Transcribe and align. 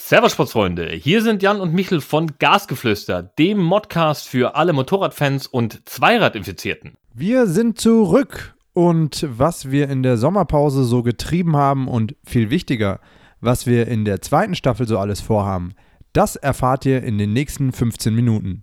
Servus 0.00 0.32
Sportsfreunde, 0.32 0.88
hier 0.88 1.20
sind 1.22 1.42
Jan 1.42 1.60
und 1.60 1.74
Michel 1.74 2.00
von 2.00 2.32
Gasgeflüster, 2.38 3.22
dem 3.22 3.58
Modcast 3.58 4.26
für 4.26 4.56
alle 4.56 4.72
Motorradfans 4.72 5.46
und 5.46 5.86
Zweiradinfizierten. 5.86 6.94
Wir 7.12 7.46
sind 7.46 7.78
zurück 7.78 8.54
und 8.72 9.26
was 9.28 9.70
wir 9.70 9.90
in 9.90 10.02
der 10.02 10.16
Sommerpause 10.16 10.84
so 10.84 11.02
getrieben 11.02 11.56
haben 11.56 11.88
und 11.88 12.16
viel 12.24 12.48
wichtiger, 12.48 13.00
was 13.42 13.66
wir 13.66 13.86
in 13.86 14.06
der 14.06 14.22
zweiten 14.22 14.54
Staffel 14.54 14.88
so 14.88 14.98
alles 14.98 15.20
vorhaben, 15.20 15.74
das 16.14 16.36
erfahrt 16.36 16.86
ihr 16.86 17.02
in 17.02 17.18
den 17.18 17.34
nächsten 17.34 17.72
15 17.72 18.14
Minuten. 18.14 18.62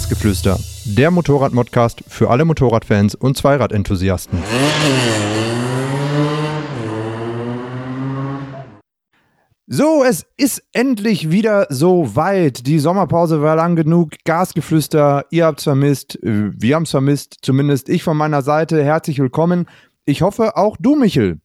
Gasgeflüster, 0.00 0.58
der 0.86 1.10
Motorrad-Modcast 1.10 2.04
für 2.08 2.30
alle 2.30 2.46
Motorradfans 2.46 3.14
und 3.14 3.36
Zweiradenthusiasten. 3.36 4.42
So, 9.66 10.02
es 10.02 10.24
ist 10.38 10.62
endlich 10.72 11.30
wieder 11.30 11.66
so 11.68 12.16
weit. 12.16 12.66
Die 12.66 12.78
Sommerpause 12.78 13.42
war 13.42 13.56
lang 13.56 13.76
genug. 13.76 14.12
Gasgeflüster, 14.24 15.26
ihr 15.28 15.44
habt's 15.44 15.64
vermisst, 15.64 16.18
wir 16.22 16.76
haben's 16.76 16.92
vermisst, 16.92 17.36
zumindest 17.42 17.90
ich 17.90 18.02
von 18.02 18.16
meiner 18.16 18.40
Seite. 18.40 18.82
Herzlich 18.82 19.18
willkommen. 19.18 19.66
Ich 20.10 20.22
hoffe, 20.22 20.56
auch 20.56 20.76
du, 20.80 20.96
Michel. 20.96 21.38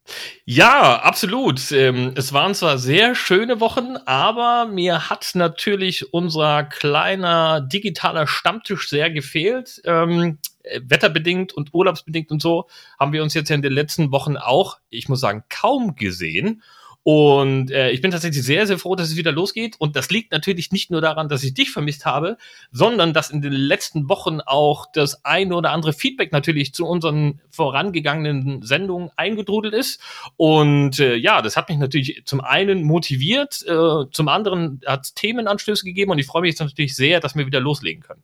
Ja, 0.44 0.96
absolut. 0.96 1.72
Ähm, 1.72 2.14
es 2.16 2.34
waren 2.34 2.56
zwar 2.56 2.80
sehr 2.80 3.14
schöne 3.14 3.60
Wochen, 3.60 3.96
aber 4.08 4.66
mir 4.66 5.08
hat 5.12 5.30
natürlich 5.36 6.12
unser 6.12 6.64
kleiner 6.64 7.62
digitaler 7.62 8.26
Stammtisch 8.26 8.90
sehr 8.90 9.12
gefehlt. 9.12 9.84
Ähm, 9.86 10.39
wetterbedingt 10.81 11.54
und 11.54 11.76
urlaubsbedingt 11.76 12.31
und 12.31 12.42
so 12.42 12.67
haben 13.00 13.14
wir 13.14 13.22
uns 13.22 13.36
jetzt 13.36 13.52
in 13.52 13.62
den 13.62 13.72
letzten 13.72 14.12
Wochen 14.12 14.36
auch, 14.36 14.80
ich 14.89 15.09
muss 15.09 15.20
sagen, 15.20 15.44
kaum 15.48 15.95
gesehen. 15.95 16.64
Und 17.08 17.70
äh, 17.70 17.92
ich 17.92 18.02
bin 18.02 18.09
tatsächlich 18.09 18.44
sehr, 18.44 18.66
sehr 18.66 18.80
froh, 18.80 18.95
dass 18.95 19.09
es 19.09 19.16
wieder 19.16 19.31
losgeht. 19.31 19.75
Und 19.78 19.95
das 19.95 20.09
liegt 20.09 20.31
natürlich 20.31 20.72
nicht 20.72 20.89
nur 20.89 21.02
daran, 21.02 21.30
dass 21.30 21.44
ich 21.44 21.53
dich 21.53 21.70
vermisst 21.70 22.03
habe, 22.03 22.36
sondern 22.72 23.14
dass 23.14 23.30
in 23.30 23.44
den 23.44 23.53
letzten 23.53 24.09
Wochen 24.09 24.39
auch 24.42 24.88
das 24.92 25.23
eine 25.23 25.56
oder 25.56 25.70
andere 25.70 25.94
Feedback 25.94 26.31
natürlich 26.31 26.73
zu 26.73 26.88
unseren 26.88 27.42
vorangegangenen 27.52 28.64
Sendungen 28.64 29.11
eingedrudelt 29.17 29.76
ist. 29.76 30.02
Und 30.36 30.98
äh, 30.98 31.16
ja, 31.16 31.44
das 31.44 31.56
hat 31.56 31.70
mich 31.70 31.78
natürlich 31.78 32.23
zum 32.26 32.42
einen 32.42 32.81
motiviert, 32.81 33.64
äh, 33.67 34.09
zum 34.11 34.28
anderen 34.28 34.81
hat 34.88 35.06
es 35.06 35.14
Themenanstöße 35.14 35.86
gegeben 35.86 36.09
und 36.09 36.17
ich 36.17 36.26
freue 36.26 36.42
mich 36.42 36.53
jetzt 36.53 36.61
natürlich 36.61 36.95
sehr, 36.95 37.20
dass 37.20 37.36
wir 37.36 37.45
wieder 37.45 37.59
loslegen 37.59 38.02
können. 38.02 38.23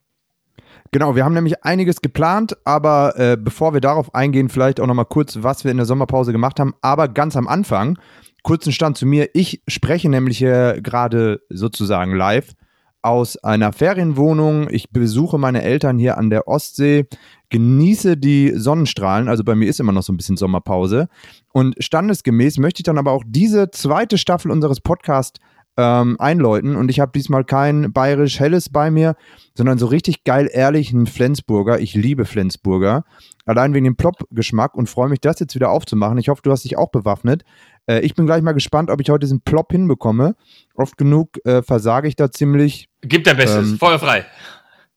Genau, 0.94 1.16
wir 1.16 1.24
haben 1.24 1.34
nämlich 1.34 1.64
einiges 1.64 2.02
geplant, 2.02 2.58
aber 2.66 3.18
äh, 3.18 3.38
bevor 3.40 3.74
wir 3.74 3.80
darauf 3.80 4.14
eingehen, 4.14 4.50
vielleicht 4.50 4.80
auch 4.82 4.88
nochmal 4.88 5.06
kurz, 5.06 5.38
was 5.42 5.64
wir 5.64 5.72
in 5.72 5.78
der 5.78 5.86
Sommerpause 5.86 6.34
gemacht 6.34 6.60
haben. 6.60 6.74
Aber 6.82 7.08
ganz 7.08 7.38
am 7.38 7.48
Anfang 7.48 7.98
kurzen 8.44 8.72
Stand 8.72 8.98
zu 8.98 9.06
mir. 9.06 9.30
Ich 9.34 9.62
spreche 9.68 10.10
nämlich 10.10 10.38
hier 10.38 10.80
gerade 10.82 11.42
sozusagen 11.50 12.16
live 12.16 12.54
aus 13.02 13.38
einer 13.38 13.74
Ferienwohnung. 13.74 14.70
Ich 14.70 14.92
besuche 14.92 15.38
meine 15.38 15.64
Eltern 15.64 15.98
hier 15.98 16.18
an 16.18 16.30
der 16.30 16.48
Ostsee, 16.48 17.08
genieße 17.50 18.18
die 18.18 18.54
Sonnenstrahlen. 18.56 19.28
Also 19.28 19.44
bei 19.44 19.56
mir 19.56 19.68
ist 19.68 19.80
immer 19.80 19.92
noch 19.92 20.04
so 20.04 20.14
ein 20.14 20.18
bisschen 20.18 20.38
Sommerpause. 20.38 21.08
Und 21.52 21.76
standesgemäß 21.80 22.58
möchte 22.58 22.82
ich 22.82 22.86
dann 22.86 22.98
aber 22.98 23.12
auch 23.12 23.24
diese 23.26 23.72
zweite 23.72 24.18
Staffel 24.18 24.52
unseres 24.52 24.82
Podcasts 24.82 25.40
ähm, 25.78 26.18
einläuten. 26.20 26.76
Und 26.76 26.90
ich 26.90 27.00
habe 27.00 27.12
diesmal 27.14 27.44
kein 27.44 27.92
bayerisch 27.92 28.40
Helles 28.40 28.70
bei 28.70 28.92
mir, 28.92 29.16
sondern 29.56 29.78
so 29.78 29.88
richtig 29.88 30.24
geil 30.24 30.50
ehrlich 30.52 30.94
einen 30.94 31.08
Flensburger. 31.08 31.80
Ich 31.80 31.94
liebe 31.94 32.26
Flensburger. 32.26 33.04
Allein 33.46 33.74
wegen 33.74 33.86
dem 33.86 33.96
Plop-Geschmack 33.96 34.76
und 34.76 34.90
freue 34.90 35.10
mich, 35.10 35.20
das 35.20 35.40
jetzt 35.40 35.56
wieder 35.56 35.72
aufzumachen. 35.72 36.18
Ich 36.18 36.30
hoffe, 36.30 36.42
du 36.44 36.52
hast 36.52 36.64
dich 36.64 36.78
auch 36.78 36.92
bewaffnet. 36.92 37.44
Äh, 37.92 38.00
ich 38.02 38.16
bin 38.16 38.26
gleich 38.26 38.42
mal 38.42 38.54
gespannt, 38.54 38.90
ob 38.90 39.02
ich 39.02 39.10
heute 39.10 39.22
diesen 39.22 39.42
Plop 39.42 39.72
hinbekomme. 39.72 40.36
Oft 40.76 40.98
genug 40.98 41.46
äh, 41.46 41.62
versage 41.62 42.08
ich 42.08 42.16
da 42.16 42.32
ziemlich. 42.32 42.88
Gib 43.02 43.24
dein 43.26 43.38
Bestes, 43.38 43.72
ähm, 43.72 43.78
Feuer 43.78 44.00
frei. 44.00 44.26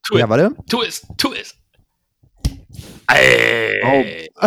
Tu 0.07 0.19
ja, 0.19 0.25
es. 0.25 0.31
warte. 0.31 0.55
Tu 0.69 0.83
es, 0.83 1.07
tu 1.17 1.33
es. 1.33 1.57
Ey. 3.13 4.31
Oh. 4.37 4.47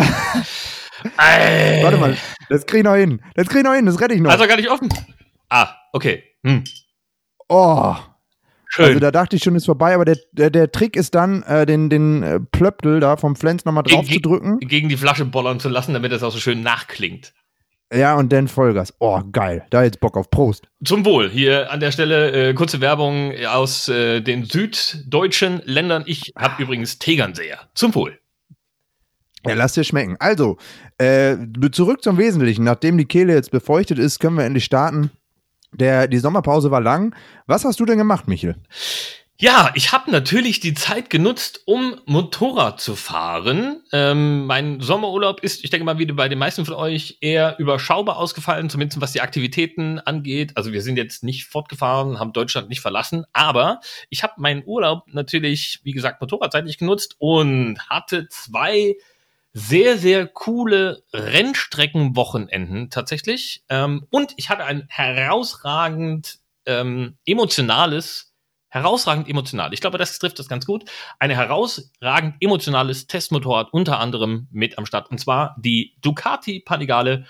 Ey. 1.18 1.82
Warte 1.84 1.96
mal, 1.98 2.16
das 2.48 2.66
krieg 2.66 2.78
ich 2.78 2.84
noch 2.84 2.94
hin. 2.94 3.20
Das 3.34 3.48
krieg 3.48 3.58
ich 3.58 3.64
noch 3.64 3.74
hin, 3.74 3.86
das 3.86 4.00
rette 4.00 4.14
ich 4.14 4.20
noch. 4.20 4.30
Also 4.30 4.46
gar 4.46 4.56
nicht 4.56 4.70
offen. 4.70 4.88
Ah, 5.48 5.68
okay. 5.92 6.24
Hm. 6.44 6.64
Oh. 7.48 7.94
Schön. 8.70 8.84
Also 8.84 8.98
da 8.98 9.10
dachte 9.10 9.36
ich 9.36 9.42
schon, 9.42 9.54
ist 9.56 9.64
vorbei, 9.64 9.94
aber 9.94 10.04
der, 10.04 10.18
der, 10.32 10.50
der 10.50 10.70
Trick 10.70 10.96
ist 10.96 11.14
dann, 11.14 11.42
äh, 11.44 11.64
den, 11.64 11.88
den 11.88 12.22
äh, 12.22 12.38
Plöptel 12.40 13.00
da 13.00 13.16
vom 13.16 13.34
Flens 13.34 13.64
nochmal 13.64 13.84
drauf 13.84 14.06
Ge 14.06 14.16
zu 14.16 14.20
drücken. 14.20 14.58
Gegen 14.60 14.88
die 14.88 14.96
Flasche 14.96 15.24
bollern 15.24 15.58
zu 15.58 15.68
lassen, 15.68 15.94
damit 15.94 16.12
das 16.12 16.22
auch 16.22 16.32
so 16.32 16.38
schön 16.38 16.62
nachklingt. 16.62 17.32
Ja, 17.92 18.16
und 18.16 18.30
dann 18.32 18.48
Vollgas. 18.48 18.92
Oh, 18.98 19.22
geil. 19.32 19.64
Da 19.70 19.82
jetzt 19.82 20.00
Bock 20.00 20.16
auf 20.16 20.30
Prost. 20.30 20.68
Zum 20.84 21.04
Wohl. 21.06 21.30
Hier 21.30 21.70
an 21.70 21.80
der 21.80 21.90
Stelle 21.90 22.50
äh, 22.50 22.54
kurze 22.54 22.80
Werbung 22.80 23.32
aus 23.46 23.88
äh, 23.88 24.20
den 24.20 24.44
süddeutschen 24.44 25.62
Ländern. 25.64 26.04
Ich 26.06 26.32
habe 26.36 26.62
übrigens 26.62 26.98
Tegernseher. 26.98 27.58
Zum 27.74 27.94
Wohl. 27.94 28.18
Ja, 29.46 29.54
lass 29.54 29.72
dir 29.72 29.84
schmecken. 29.84 30.16
Also, 30.18 30.58
äh, 30.98 31.36
zurück 31.72 32.02
zum 32.02 32.18
Wesentlichen. 32.18 32.64
Nachdem 32.64 32.98
die 32.98 33.06
Kehle 33.06 33.34
jetzt 33.34 33.50
befeuchtet 33.50 33.98
ist, 33.98 34.18
können 34.18 34.36
wir 34.36 34.44
endlich 34.44 34.64
starten. 34.64 35.10
Der, 35.72 36.08
die 36.08 36.18
Sommerpause 36.18 36.70
war 36.70 36.80
lang. 36.80 37.14
Was 37.46 37.64
hast 37.64 37.80
du 37.80 37.86
denn 37.86 37.98
gemacht, 37.98 38.28
Michel? 38.28 38.56
Ja, 39.40 39.70
ich 39.76 39.92
habe 39.92 40.10
natürlich 40.10 40.58
die 40.58 40.74
Zeit 40.74 41.10
genutzt, 41.10 41.62
um 41.64 42.00
Motorrad 42.06 42.80
zu 42.80 42.96
fahren. 42.96 43.84
Ähm, 43.92 44.46
mein 44.46 44.80
Sommerurlaub 44.80 45.44
ist, 45.44 45.62
ich 45.62 45.70
denke 45.70 45.84
mal, 45.84 45.98
wieder 45.98 46.14
bei 46.14 46.28
den 46.28 46.40
meisten 46.40 46.64
von 46.64 46.74
euch 46.74 47.18
eher 47.20 47.56
überschaubar 47.60 48.16
ausgefallen, 48.16 48.68
zumindest 48.68 49.00
was 49.00 49.12
die 49.12 49.20
Aktivitäten 49.20 50.00
angeht. 50.00 50.56
Also 50.56 50.72
wir 50.72 50.82
sind 50.82 50.96
jetzt 50.96 51.22
nicht 51.22 51.44
fortgefahren, 51.44 52.18
haben 52.18 52.32
Deutschland 52.32 52.68
nicht 52.68 52.80
verlassen, 52.80 53.26
aber 53.32 53.78
ich 54.10 54.24
habe 54.24 54.32
meinen 54.38 54.64
Urlaub 54.66 55.04
natürlich, 55.06 55.78
wie 55.84 55.92
gesagt, 55.92 56.20
motorradseitig 56.20 56.76
genutzt 56.76 57.14
und 57.18 57.78
hatte 57.88 58.26
zwei 58.30 58.96
sehr, 59.52 59.98
sehr 59.98 60.26
coole 60.26 61.04
Rennstreckenwochenenden 61.12 62.90
tatsächlich. 62.90 63.62
Ähm, 63.68 64.04
und 64.10 64.32
ich 64.36 64.50
hatte 64.50 64.64
ein 64.64 64.86
herausragend 64.88 66.40
ähm, 66.66 67.16
emotionales 67.24 68.27
herausragend 68.68 69.28
emotional. 69.28 69.72
Ich 69.72 69.80
glaube, 69.80 69.98
das 69.98 70.18
trifft 70.18 70.38
das 70.38 70.48
ganz 70.48 70.66
gut. 70.66 70.84
Ein 71.18 71.30
herausragend 71.30 72.36
emotionales 72.40 73.06
Testmotorrad 73.06 73.72
unter 73.72 73.98
anderem 73.98 74.48
mit 74.50 74.78
am 74.78 74.86
Start. 74.86 75.10
Und 75.10 75.18
zwar 75.18 75.56
die 75.58 75.96
Ducati 76.00 76.60
Panigale. 76.60 77.26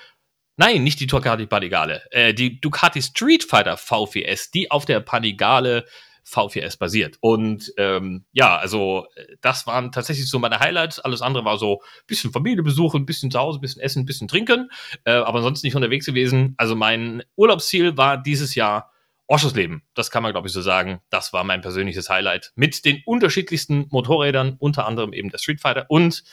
Nein, 0.56 0.82
nicht 0.82 1.00
die 1.00 1.06
Ducati 1.06 1.46
Panigale. 1.46 2.02
Äh, 2.10 2.34
die 2.34 2.60
Ducati 2.60 3.00
Street 3.02 3.44
Fighter 3.44 3.74
V4S, 3.74 4.50
die 4.52 4.70
auf 4.70 4.84
der 4.84 5.00
Panigale 5.00 5.84
V4S 6.28 6.78
basiert. 6.78 7.16
Und 7.20 7.72
ähm, 7.78 8.24
ja, 8.32 8.56
also 8.56 9.06
das 9.40 9.66
waren 9.66 9.92
tatsächlich 9.92 10.28
so 10.28 10.38
meine 10.38 10.60
Highlights. 10.60 10.98
Alles 10.98 11.22
andere 11.22 11.44
war 11.44 11.58
so 11.58 11.80
ein 11.80 12.06
bisschen 12.06 12.32
Familie 12.32 12.62
ein 12.62 13.06
bisschen 13.06 13.30
zu 13.30 13.38
Hause, 13.38 13.58
ein 13.58 13.62
bisschen 13.62 13.80
essen, 13.80 14.02
ein 14.02 14.06
bisschen 14.06 14.28
trinken. 14.28 14.70
Äh, 15.04 15.12
aber 15.12 15.42
sonst 15.42 15.62
nicht 15.62 15.74
unterwegs 15.74 16.06
gewesen. 16.06 16.54
Also 16.58 16.76
mein 16.76 17.22
Urlaubsziel 17.36 17.96
war 17.96 18.18
dieses 18.20 18.54
Jahr 18.54 18.92
Oschersleben, 19.28 19.82
das 19.94 20.10
kann 20.10 20.22
man, 20.22 20.32
glaube 20.32 20.48
ich, 20.48 20.54
so 20.54 20.62
sagen. 20.62 21.00
Das 21.10 21.32
war 21.32 21.44
mein 21.44 21.60
persönliches 21.60 22.08
Highlight. 22.08 22.52
Mit 22.56 22.84
den 22.84 23.02
unterschiedlichsten 23.04 23.86
Motorrädern, 23.90 24.56
unter 24.58 24.86
anderem 24.86 25.12
eben 25.12 25.28
der 25.28 25.38
Street 25.38 25.60
Fighter. 25.60 25.86
Und 25.88 26.24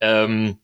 ähm, 0.00 0.58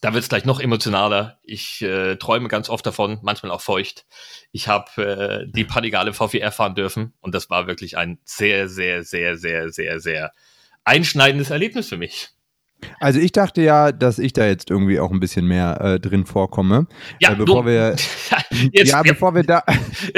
da 0.00 0.12
wird 0.12 0.22
es 0.22 0.28
gleich 0.28 0.44
noch 0.44 0.60
emotionaler. 0.60 1.38
Ich 1.42 1.82
äh, 1.82 2.16
träume 2.16 2.48
ganz 2.48 2.68
oft 2.68 2.86
davon, 2.86 3.18
manchmal 3.22 3.52
auch 3.52 3.62
feucht. 3.62 4.06
Ich 4.52 4.68
habe 4.68 5.02
äh, 5.02 5.50
die 5.50 5.64
Panigale 5.64 6.12
V4R 6.12 6.50
fahren 6.50 6.74
dürfen 6.74 7.14
und 7.20 7.34
das 7.34 7.50
war 7.50 7.66
wirklich 7.66 7.96
ein 7.96 8.18
sehr, 8.24 8.68
sehr, 8.68 9.02
sehr, 9.02 9.36
sehr, 9.36 9.70
sehr, 9.70 10.00
sehr 10.00 10.32
einschneidendes 10.84 11.50
Erlebnis 11.50 11.88
für 11.88 11.96
mich. 11.96 12.28
Also 13.00 13.18
ich 13.18 13.32
dachte 13.32 13.62
ja, 13.62 13.92
dass 13.92 14.18
ich 14.18 14.32
da 14.32 14.46
jetzt 14.46 14.70
irgendwie 14.70 15.00
auch 15.00 15.10
ein 15.10 15.20
bisschen 15.20 15.46
mehr 15.46 15.80
äh, 15.80 16.00
drin 16.00 16.26
vorkomme. 16.26 16.86
Ja, 17.20 17.32
äh, 17.32 17.36
bevor 17.36 17.62
du, 17.62 17.70
wir 17.70 17.96
jetzt, 18.72 18.90
ja, 18.90 19.02
bevor 19.02 19.34
wir 19.34 19.42
da. 19.42 19.62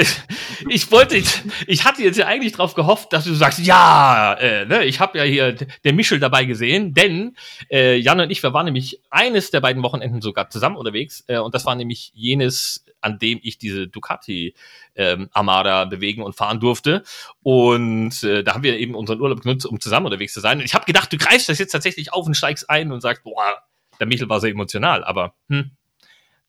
ich 0.69 0.91
wollte, 0.91 1.21
ich 1.67 1.85
hatte 1.85 2.03
jetzt 2.03 2.17
ja 2.17 2.27
eigentlich 2.27 2.53
darauf 2.53 2.75
gehofft, 2.75 3.13
dass 3.13 3.25
du 3.25 3.33
sagst, 3.33 3.59
ja, 3.59 4.33
äh, 4.39 4.65
ne, 4.65 4.85
ich 4.85 4.99
habe 4.99 5.17
ja 5.17 5.23
hier 5.23 5.55
der 5.83 5.93
Michel 5.93 6.19
dabei 6.19 6.45
gesehen, 6.45 6.93
denn 6.93 7.35
äh, 7.71 7.97
Jan 7.97 8.19
und 8.19 8.29
ich, 8.29 8.43
wir 8.43 8.53
waren 8.53 8.65
nämlich 8.65 9.01
eines 9.09 9.51
der 9.51 9.61
beiden 9.61 9.83
Wochenenden 9.83 10.21
sogar 10.21 10.49
zusammen 10.49 10.75
unterwegs 10.75 11.23
äh, 11.27 11.37
und 11.37 11.55
das 11.55 11.65
war 11.65 11.75
nämlich 11.75 12.11
jenes 12.13 12.85
an 13.01 13.19
dem 13.19 13.39
ich 13.41 13.57
diese 13.57 13.87
Ducati 13.87 14.55
ähm, 14.95 15.29
Armada 15.33 15.85
bewegen 15.85 16.23
und 16.23 16.35
fahren 16.35 16.59
durfte. 16.59 17.03
Und 17.43 18.23
äh, 18.23 18.43
da 18.43 18.53
haben 18.53 18.63
wir 18.63 18.77
eben 18.77 18.95
unseren 18.95 19.19
Urlaub 19.19 19.41
genutzt, 19.41 19.65
um 19.65 19.79
zusammen 19.79 20.05
unterwegs 20.05 20.33
zu 20.33 20.39
sein. 20.39 20.59
Und 20.59 20.65
ich 20.65 20.73
habe 20.73 20.85
gedacht, 20.85 21.11
du 21.11 21.17
greifst 21.17 21.49
das 21.49 21.59
jetzt 21.59 21.71
tatsächlich 21.71 22.13
auf 22.13 22.25
und 22.25 22.35
steigst 22.35 22.69
ein 22.69 22.91
und 22.91 23.01
sagst, 23.01 23.23
boah, 23.23 23.57
der 23.99 24.07
Michel 24.07 24.29
war 24.29 24.39
sehr 24.39 24.51
emotional, 24.51 25.03
aber 25.03 25.33
hm, 25.49 25.71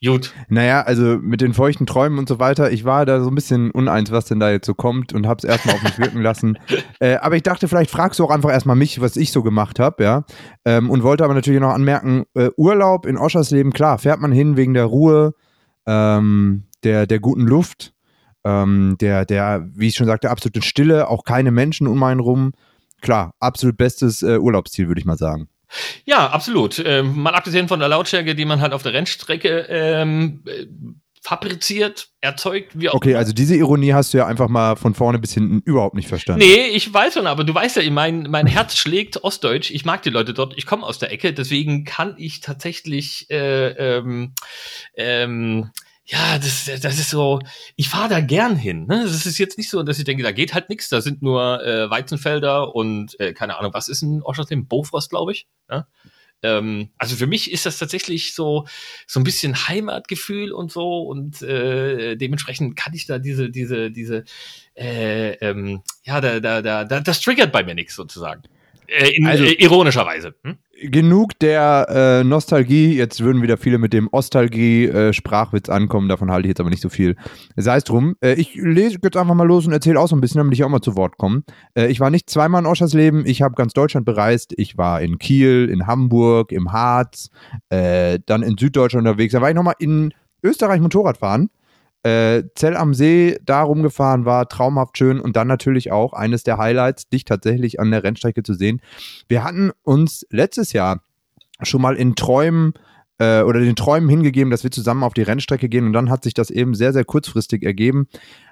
Gut. 0.04 0.34
Naja, 0.48 0.82
also 0.82 1.18
mit 1.18 1.40
den 1.40 1.54
feuchten 1.54 1.86
Träumen 1.86 2.18
und 2.18 2.28
so 2.28 2.40
weiter, 2.40 2.72
ich 2.72 2.84
war 2.84 3.06
da 3.06 3.20
so 3.22 3.30
ein 3.30 3.36
bisschen 3.36 3.70
uneins, 3.70 4.10
was 4.10 4.24
denn 4.24 4.40
da 4.40 4.50
jetzt 4.50 4.66
so 4.66 4.74
kommt 4.74 5.12
und 5.12 5.28
hab's 5.28 5.44
erstmal 5.44 5.76
auf 5.76 5.82
mich 5.82 5.98
wirken 5.98 6.20
lassen. 6.22 6.58
Äh, 7.00 7.16
aber 7.16 7.34
ich 7.34 7.42
dachte, 7.42 7.66
vielleicht 7.66 7.90
fragst 7.90 8.20
du 8.20 8.24
auch 8.24 8.30
einfach 8.30 8.50
erstmal 8.50 8.76
mich, 8.76 9.00
was 9.00 9.16
ich 9.16 9.32
so 9.32 9.42
gemacht 9.42 9.80
habe, 9.80 10.04
ja. 10.04 10.24
Ähm, 10.64 10.88
und 10.88 11.02
wollte 11.02 11.24
aber 11.24 11.34
natürlich 11.34 11.60
noch 11.60 11.72
anmerken, 11.72 12.24
äh, 12.34 12.50
Urlaub 12.56 13.06
in 13.06 13.16
Oschersleben, 13.16 13.72
klar, 13.72 13.98
fährt 13.98 14.20
man 14.20 14.30
hin 14.30 14.56
wegen 14.56 14.74
der 14.74 14.84
Ruhe, 14.84 15.34
ähm, 15.86 16.64
der, 16.84 17.06
der 17.06 17.20
guten 17.20 17.46
Luft, 17.46 17.92
ähm, 18.44 18.96
der, 19.00 19.24
der, 19.24 19.68
wie 19.74 19.88
ich 19.88 19.94
schon 19.94 20.06
sagte, 20.06 20.30
absolute 20.30 20.62
Stille, 20.62 21.08
auch 21.08 21.24
keine 21.24 21.50
Menschen 21.50 21.86
um 21.86 22.02
einen 22.02 22.20
rum. 22.20 22.52
Klar, 23.00 23.34
absolut 23.40 23.76
bestes 23.76 24.22
äh, 24.22 24.38
Urlaubsziel, 24.38 24.88
würde 24.88 25.00
ich 25.00 25.04
mal 25.04 25.18
sagen. 25.18 25.48
Ja, 26.04 26.28
absolut. 26.30 26.82
Ähm, 26.84 27.18
mal 27.18 27.34
abgesehen 27.34 27.68
von 27.68 27.80
der 27.80 27.88
Lautstärke, 27.88 28.34
die 28.34 28.44
man 28.44 28.60
halt 28.60 28.72
auf 28.72 28.82
der 28.82 28.92
Rennstrecke 28.92 29.66
ähm, 29.68 30.42
äh, 30.46 30.66
fabriziert, 31.22 32.08
erzeugt, 32.20 32.78
wie 32.78 32.88
auch 32.88 32.94
Okay, 32.94 33.14
also 33.14 33.32
diese 33.32 33.54
Ironie 33.54 33.92
hast 33.92 34.12
du 34.12 34.18
ja 34.18 34.26
einfach 34.26 34.48
mal 34.48 34.74
von 34.74 34.92
vorne 34.92 35.20
bis 35.20 35.32
hinten 35.32 35.60
überhaupt 35.64 35.94
nicht 35.94 36.08
verstanden. 36.08 36.40
Nee, 36.40 36.66
ich 36.66 36.92
weiß 36.92 37.14
schon, 37.14 37.28
aber 37.28 37.44
du 37.44 37.54
weißt 37.54 37.76
ja, 37.76 37.90
mein, 37.90 38.24
mein 38.28 38.48
Herz 38.48 38.76
schlägt 38.76 39.22
Ostdeutsch. 39.22 39.70
Ich 39.70 39.84
mag 39.84 40.02
die 40.02 40.10
Leute 40.10 40.34
dort, 40.34 40.54
ich 40.58 40.66
komme 40.66 40.84
aus 40.84 40.98
der 40.98 41.12
Ecke, 41.12 41.32
deswegen 41.32 41.84
kann 41.84 42.16
ich 42.18 42.40
tatsächlich 42.40 43.30
äh, 43.30 43.68
ähm, 43.68 44.34
ähm, 44.96 45.70
ja, 46.04 46.38
das, 46.38 46.68
das 46.82 46.98
ist 46.98 47.10
so, 47.10 47.38
ich 47.76 47.88
fahre 47.88 48.08
da 48.08 48.20
gern 48.20 48.56
hin. 48.56 48.86
Ne? 48.86 49.04
Das 49.04 49.24
ist 49.24 49.38
jetzt 49.38 49.56
nicht 49.56 49.70
so, 49.70 49.84
dass 49.84 50.00
ich 50.00 50.04
denke, 50.04 50.24
da 50.24 50.32
geht 50.32 50.54
halt 50.54 50.68
nichts, 50.70 50.88
da 50.88 51.00
sind 51.00 51.22
nur 51.22 51.64
äh, 51.64 51.88
Weizenfelder 51.88 52.74
und 52.74 53.18
äh, 53.20 53.32
keine 53.32 53.58
Ahnung, 53.58 53.72
was 53.72 53.86
ist 53.86 54.02
ein 54.02 54.22
Oschersleben? 54.22 54.66
Bofrost, 54.66 55.10
glaube 55.10 55.30
ich. 55.30 55.46
Ja? 55.70 55.86
Ähm, 56.42 56.90
also 56.98 57.16
für 57.16 57.26
mich 57.26 57.52
ist 57.52 57.66
das 57.66 57.78
tatsächlich 57.78 58.34
so, 58.34 58.66
so 59.06 59.20
ein 59.20 59.24
bisschen 59.24 59.68
Heimatgefühl 59.68 60.52
und 60.52 60.72
so 60.72 61.02
und 61.02 61.42
äh, 61.42 62.16
dementsprechend 62.16 62.76
kann 62.76 62.94
ich 62.94 63.06
da 63.06 63.18
diese, 63.18 63.50
diese, 63.50 63.90
diese, 63.90 64.24
äh, 64.74 65.32
ähm, 65.34 65.82
ja, 66.04 66.20
da, 66.20 66.40
da, 66.40 66.62
da, 66.62 66.84
da, 66.84 67.00
das 67.00 67.20
triggert 67.20 67.52
bei 67.52 67.62
mir 67.62 67.74
nichts 67.74 67.94
sozusagen. 67.94 68.42
Äh, 68.88 69.10
in, 69.10 69.26
also, 69.26 69.44
äh, 69.44 69.52
ironischerweise. 69.52 70.34
Hm? 70.42 70.58
Genug 70.90 71.38
der 71.38 71.86
äh, 71.88 72.24
Nostalgie. 72.24 72.96
Jetzt 72.96 73.20
würden 73.20 73.42
wieder 73.42 73.56
viele 73.56 73.78
mit 73.78 73.92
dem 73.92 74.08
Ostalgie-Sprachwitz 74.10 75.68
äh, 75.68 75.72
ankommen. 75.72 76.08
Davon 76.08 76.30
halte 76.30 76.46
ich 76.46 76.50
jetzt 76.50 76.60
aber 76.60 76.70
nicht 76.70 76.82
so 76.82 76.88
viel. 76.88 77.16
Sei 77.56 77.76
es 77.76 77.84
drum. 77.84 78.16
Äh, 78.20 78.34
ich 78.34 78.54
lese 78.54 78.98
jetzt 79.02 79.16
einfach 79.16 79.34
mal 79.34 79.46
los 79.46 79.66
und 79.66 79.72
erzähle 79.72 80.00
auch 80.00 80.08
so 80.08 80.16
ein 80.16 80.20
bisschen, 80.20 80.38
damit 80.38 80.54
ich 80.54 80.64
auch 80.64 80.68
mal 80.68 80.80
zu 80.80 80.96
Wort 80.96 81.18
komme. 81.18 81.42
Äh, 81.74 81.86
ich 81.88 82.00
war 82.00 82.10
nicht 82.10 82.28
zweimal 82.28 82.62
in 82.62 82.66
Oschersleben. 82.66 83.26
Ich 83.26 83.42
habe 83.42 83.54
ganz 83.54 83.72
Deutschland 83.72 84.06
bereist. 84.06 84.52
Ich 84.56 84.76
war 84.76 85.00
in 85.00 85.18
Kiel, 85.18 85.68
in 85.70 85.86
Hamburg, 85.86 86.52
im 86.52 86.72
Harz, 86.72 87.30
äh, 87.68 88.18
dann 88.26 88.42
in 88.42 88.56
Süddeutschland 88.58 89.06
unterwegs. 89.06 89.32
Dann 89.32 89.42
war 89.42 89.50
ich 89.50 89.56
nochmal 89.56 89.76
in 89.78 90.12
Österreich 90.42 90.80
Motorrad 90.80 91.18
fahren. 91.18 91.50
Äh, 92.02 92.44
Zell 92.56 92.76
am 92.76 92.94
See 92.94 93.38
da 93.44 93.62
rumgefahren 93.62 94.24
war, 94.24 94.48
traumhaft 94.48 94.98
schön 94.98 95.20
und 95.20 95.36
dann 95.36 95.46
natürlich 95.46 95.92
auch 95.92 96.12
eines 96.12 96.42
der 96.42 96.58
Highlights, 96.58 97.08
dich 97.08 97.24
tatsächlich 97.24 97.78
an 97.78 97.90
der 97.90 98.02
Rennstrecke 98.02 98.42
zu 98.42 98.54
sehen. 98.54 98.80
Wir 99.28 99.44
hatten 99.44 99.70
uns 99.82 100.26
letztes 100.30 100.72
Jahr 100.72 101.02
schon 101.62 101.80
mal 101.80 101.96
in 101.96 102.16
Träumen 102.16 102.74
äh, 103.18 103.42
oder 103.42 103.60
den 103.60 103.76
Träumen 103.76 104.08
hingegeben, 104.08 104.50
dass 104.50 104.64
wir 104.64 104.72
zusammen 104.72 105.04
auf 105.04 105.14
die 105.14 105.22
Rennstrecke 105.22 105.68
gehen 105.68 105.86
und 105.86 105.92
dann 105.92 106.10
hat 106.10 106.24
sich 106.24 106.34
das 106.34 106.50
eben 106.50 106.74
sehr, 106.74 106.92
sehr 106.92 107.04
kurzfristig 107.04 107.62
ergeben. 107.62 108.08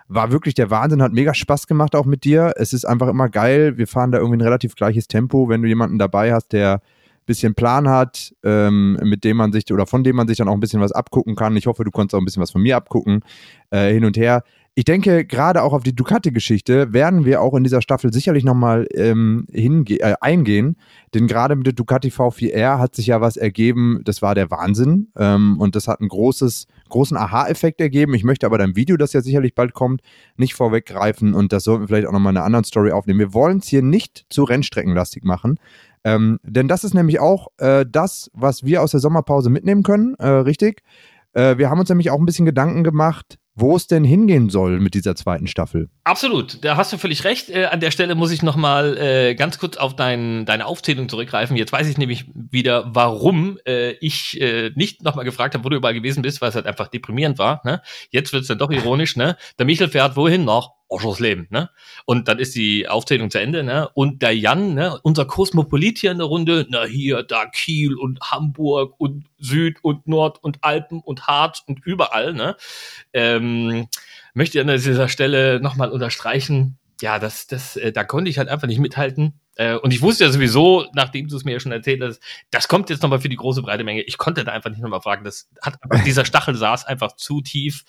War 0.07 0.31
wirklich 0.31 0.55
der 0.55 0.71
Wahnsinn, 0.71 1.03
hat 1.03 1.13
mega 1.13 1.35
Spaß 1.35 1.67
gemacht 1.67 1.97
auch 1.97 2.07
mit 2.07 2.25
dir. 2.25 2.53
Es 2.57 2.73
ist 2.73 2.85
einfach 2.85 3.09
immer 3.09 3.29
geil. 3.29 3.79
Wir 3.79 3.87
fahren 3.87 4.13
da 4.13 4.19
irgendwie 4.19 4.39
ein 4.39 4.43
relativ 4.43 4.75
gleiches 4.75 5.09
Tempo. 5.09 5.49
Wenn 5.49 5.63
du 5.63 5.69
jemanden 5.69 5.99
dabei 5.99 6.33
hast, 6.33 6.53
der 6.53 6.83
bisschen 7.31 7.55
Plan 7.55 7.89
hat, 7.89 8.35
ähm, 8.43 8.99
mit 9.05 9.23
dem 9.23 9.37
man 9.37 9.53
sich 9.53 9.73
oder 9.73 9.87
von 9.87 10.03
dem 10.03 10.17
man 10.17 10.27
sich 10.27 10.39
dann 10.39 10.49
auch 10.49 10.55
ein 10.55 10.59
bisschen 10.61 10.81
was 10.81 10.91
abgucken 10.91 11.37
kann. 11.37 11.57
Ich 11.57 11.69
hoffe, 11.69 11.85
du 11.85 11.93
konntest 11.93 12.17
auch 12.17 12.19
ein 12.19 12.25
bisschen 12.25 12.43
was 12.43 12.51
von 12.51 12.61
mir 12.61 12.77
abgucken, 12.77 13.21
äh, 13.71 13.93
hin 13.93 14.05
und 14.05 14.17
her. 14.17 14.43
Ich 14.77 14.85
denke, 14.85 15.25
gerade 15.25 15.63
auch 15.63 15.73
auf 15.73 15.83
die 15.83 15.95
Ducati-Geschichte 15.95 16.93
werden 16.93 17.25
wir 17.25 17.43
auch 17.43 17.55
in 17.55 17.65
dieser 17.65 17.83
Staffel 17.83 18.13
sicherlich 18.13 18.45
nochmal 18.45 18.87
ähm, 18.95 19.47
äh, 19.53 20.15
eingehen. 20.21 20.77
Denn 21.13 21.27
gerade 21.27 21.57
mit 21.57 21.67
der 21.67 21.75
Ducati 21.75 22.09
V4R 22.09 22.79
hat 22.79 22.95
sich 22.95 23.09
ja 23.09 23.21
was 23.21 23.37
ergeben, 23.37 24.01
das 24.05 24.23
war 24.23 24.37
der 24.37 24.51
Wahnsinn. 24.51 25.09
Ähm, 25.19 25.59
und 25.59 25.75
das 25.75 25.89
hat 25.89 25.99
einen 25.99 26.09
großes, 26.09 26.69
großen 26.89 27.17
Aha-Effekt 27.17 27.81
ergeben. 27.81 28.15
Ich 28.15 28.23
möchte 28.23 28.47
aber 28.47 28.59
dein 28.59 28.77
Video, 28.77 28.97
das 28.97 29.13
ja 29.13 29.23
sicherlich 29.23 29.57
bald 29.57 29.75
kommt, 29.75 30.03
nicht 30.37 30.55
vorweggreifen. 30.55 31.35
Und 31.35 31.53
das 31.53 31.65
sollten 31.65 31.83
wir 31.83 31.89
vielleicht 31.89 32.07
auch 32.07 32.13
nochmal 32.13 32.33
in 32.33 32.37
einer 32.37 32.47
anderen 32.47 32.65
Story 32.65 32.93
aufnehmen. 32.93 33.19
Wir 33.19 33.35
wollen 33.35 33.59
es 33.59 33.67
hier 33.67 33.83
nicht 33.83 34.25
zu 34.31 34.45
Rennstreckenlastig 34.45 35.25
machen. 35.25 35.59
Ähm, 36.05 36.39
denn 36.45 36.69
das 36.69 36.85
ist 36.85 36.95
nämlich 36.95 37.19
auch 37.19 37.49
äh, 37.59 37.85
das, 37.91 38.31
was 38.35 38.65
wir 38.65 38.83
aus 38.83 38.93
der 38.93 39.01
Sommerpause 39.01 39.51
mitnehmen 39.51 39.83
können, 39.83 40.15
äh, 40.15 40.29
richtig? 40.29 40.83
Äh, 41.33 41.59
wir 41.59 41.71
haben 41.71 41.81
uns 41.81 41.89
nämlich 41.89 42.11
auch 42.11 42.19
ein 42.19 42.27
bisschen 42.27 42.47
Gedanken 42.47 42.85
gemacht, 42.85 43.40
wo 43.55 43.77
es 43.77 43.87
denn 43.87 44.05
hingehen 44.05 44.49
soll 44.49 44.81
mit 44.81 44.95
dieser 44.95 45.17
zweiten 45.17 45.47
Staffel. 45.47 45.91
Absolut, 46.05 46.65
da 46.65 46.77
hast 46.77 46.93
du 46.93 46.99
völlig 46.99 47.25
recht. 47.25 47.51
Äh, 47.51 47.67
an 47.67 47.81
der 47.81 47.91
Stelle 47.91 48.15
muss 48.15 48.31
ich 48.31 48.43
noch 48.43 48.57
mal 48.57 48.97
äh, 48.97 49.35
ganz 49.35 49.59
kurz 49.59 49.77
auf 49.77 49.97
dein, 49.97 50.47
deine 50.47 50.67
Aufzählung 50.67 51.09
zurückgreifen. 51.09 51.57
Jetzt 51.57 51.73
weiß 51.73 51.89
ich 51.89 51.99
nämlich 51.99 52.27
wieder, 52.35 52.95
warum 52.95 53.59
äh, 53.67 53.93
ich 54.01 54.41
äh, 54.41 54.71
nicht 54.75 55.03
noch 55.03 55.17
mal 55.17 55.25
gefragt 55.25 55.55
habe, 55.55 55.65
wo 55.65 55.69
du 55.69 55.77
überall 55.77 55.95
gewesen 55.95 56.23
bist, 56.23 56.41
weil 56.41 56.51
es 56.51 56.55
halt 56.55 56.67
einfach 56.67 56.89
deprimierend 56.89 57.39
war. 57.39 57.61
Ne? 57.65 57.83
Jetzt 58.11 58.33
wird 58.33 58.43
es 58.43 58.49
dann 58.49 58.59
doch 58.59 58.71
ironisch. 58.71 59.17
Ne? 59.17 59.37
Der 59.59 59.67
Michel 59.67 59.89
fährt 59.89 60.17
wohin 60.17 60.45
noch? 60.45 60.80
Leben, 61.21 61.47
ne? 61.51 61.71
Und 62.05 62.29
dann 62.29 62.39
ist 62.39 62.55
die 62.55 62.89
Aufzählung 62.89 63.31
zu 63.31 63.41
Ende, 63.41 63.63
ne? 63.63 63.89
Und 63.95 64.23
der 64.23 64.37
Jan, 64.37 64.75
ne, 64.75 64.99
unser 65.03 65.25
Kosmopolit 65.25 65.99
hier 65.99 66.11
in 66.11 66.19
der 66.19 66.27
Runde, 66.27 66.67
na 66.69 66.85
hier, 66.85 67.23
da 67.23 67.47
Kiel 67.47 67.95
und 67.95 68.21
Hamburg 68.21 68.95
und 68.99 69.27
Süd 69.39 69.79
und 69.83 70.07
Nord 70.07 70.43
und 70.43 70.59
Alpen 70.63 71.01
und 71.01 71.27
Harz 71.27 71.63
und 71.67 71.85
überall, 71.85 72.35
ne? 72.35 72.57
Ähm, 73.13 73.89
möchte 74.35 74.59
ich 74.59 74.65
an 74.65 74.77
dieser 74.77 75.09
Stelle 75.09 75.61
nochmal 75.61 75.91
unterstreichen, 75.91 76.79
ja, 77.01 77.19
das, 77.19 77.47
das, 77.47 77.77
äh, 77.77 77.93
da 77.93 78.05
konnte 78.05 78.31
ich 78.31 78.39
halt 78.39 78.49
einfach 78.49 78.69
nicht 78.69 78.81
mithalten. 78.81 79.41
Äh, 79.57 79.77
und 79.77 79.93
ich 79.93 80.01
wusste 80.01 80.25
ja 80.25 80.31
sowieso, 80.31 80.87
nachdem 80.95 81.29
du 81.29 81.37
es 81.37 81.45
mir 81.45 81.53
ja 81.53 81.61
schon 81.61 81.73
erzählt 81.73 82.03
hast, 82.03 82.21
das 82.51 82.69
kommt 82.69 82.91
jetzt 82.91 83.03
nochmal 83.03 83.21
für 83.21 83.29
die 83.29 83.37
große 83.37 83.63
breite 83.63 83.85
Menge. 83.85 84.03
Ich 84.03 84.19
konnte 84.19 84.45
da 84.45 84.53
einfach 84.53 84.71
nicht 84.71 84.83
nochmal 84.83 85.01
fragen. 85.01 85.25
Das 85.25 85.49
hat 85.63 85.79
dieser 86.07 86.25
Stachel 86.25 86.55
saß 86.55 86.87
einfach 86.87 87.17
zu 87.17 87.41
tief 87.41 87.85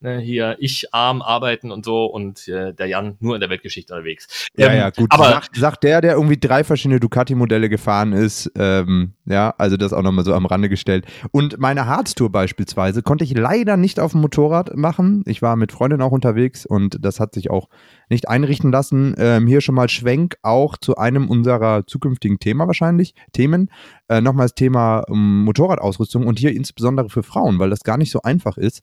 ne, 0.00 0.18
hier 0.18 0.56
ich 0.58 0.92
arm 0.92 1.22
arbeiten 1.22 1.70
und 1.70 1.84
so 1.84 2.06
und 2.06 2.46
äh, 2.48 2.72
der 2.74 2.86
Jan 2.86 3.16
nur 3.20 3.34
in 3.34 3.40
der 3.40 3.50
Weltgeschichte 3.50 3.94
unterwegs. 3.94 4.48
Ja, 4.56 4.68
ähm, 4.68 4.78
ja, 4.78 4.90
gut. 4.90 5.10
Aber 5.10 5.24
sagt, 5.24 5.56
sagt 5.56 5.84
der, 5.84 6.00
der 6.00 6.14
irgendwie 6.14 6.38
drei 6.38 6.64
verschiedene 6.64 7.00
Ducati-Modelle 7.00 7.68
gefahren 7.68 8.12
ist, 8.12 8.50
ähm, 8.56 9.14
ja, 9.24 9.54
also 9.58 9.76
das 9.76 9.92
auch 9.92 10.02
nochmal 10.02 10.24
so 10.24 10.34
am 10.34 10.46
Rande 10.46 10.68
gestellt. 10.68 11.06
Und 11.32 11.58
meine 11.58 11.86
Harztour 11.86 12.30
beispielsweise 12.30 13.02
konnte 13.02 13.24
ich 13.24 13.36
leider 13.36 13.76
nicht 13.76 14.00
auf 14.00 14.12
dem 14.12 14.20
Motorrad 14.20 14.76
machen. 14.76 15.22
Ich 15.26 15.42
war 15.42 15.56
mit 15.56 15.72
Freundin 15.72 16.02
auch 16.02 16.12
unterwegs 16.12 16.66
und 16.66 16.98
das 17.00 17.20
hat 17.20 17.34
sich 17.34 17.50
auch 17.50 17.68
nicht 18.08 18.28
einrichten 18.28 18.70
lassen. 18.70 19.14
Ähm, 19.18 19.46
hier 19.46 19.60
schon 19.60 19.74
mal 19.74 19.88
Schwenk 19.88 20.36
auch 20.42 20.76
zu 20.76 20.96
einem 20.96 21.05
unserer 21.14 21.86
zukünftigen 21.86 22.38
Thema 22.38 22.66
wahrscheinlich, 22.66 23.14
Themen. 23.32 23.70
Äh, 24.08 24.20
Nochmal 24.20 24.46
das 24.46 24.54
Thema 24.54 25.04
ähm, 25.08 25.44
Motorradausrüstung 25.44 26.26
und 26.26 26.38
hier 26.38 26.52
insbesondere 26.52 27.08
für 27.08 27.22
Frauen, 27.22 27.58
weil 27.58 27.70
das 27.70 27.84
gar 27.84 27.96
nicht 27.96 28.10
so 28.10 28.22
einfach 28.22 28.56
ist. 28.56 28.82